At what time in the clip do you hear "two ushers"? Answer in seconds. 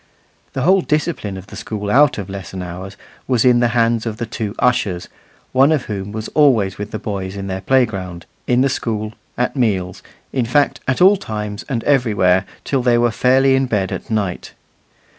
4.25-5.07